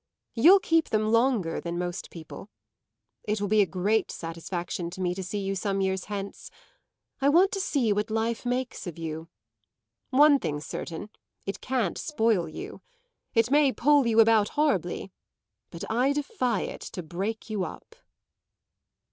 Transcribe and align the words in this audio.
You'll 0.33 0.59
keep 0.59 0.89
them 0.89 1.11
longer 1.11 1.61
than 1.61 1.77
most 1.77 2.09
people; 2.09 2.49
it 3.25 3.39
will 3.39 3.47
be 3.47 3.61
a 3.61 3.67
great 3.67 4.11
satisfaction 4.11 4.89
to 4.89 4.99
me 4.99 5.13
to 5.13 5.21
see 5.21 5.37
you 5.37 5.53
some 5.53 5.79
years 5.79 6.05
hence. 6.05 6.49
I 7.21 7.29
want 7.29 7.51
to 7.51 7.59
see 7.59 7.93
what 7.93 8.09
life 8.09 8.43
makes 8.43 8.87
of 8.87 8.97
you. 8.97 9.27
One 10.09 10.39
thing's 10.39 10.65
certain 10.65 11.11
it 11.45 11.61
can't 11.61 11.99
spoil 11.99 12.49
you. 12.49 12.81
It 13.35 13.51
may 13.51 13.71
pull 13.71 14.07
you 14.07 14.19
about 14.19 14.49
horribly, 14.57 15.11
but 15.69 15.83
I 15.87 16.13
defy 16.13 16.61
it 16.61 16.81
to 16.97 17.03
break 17.03 17.51
you 17.51 17.63
up." 17.63 17.93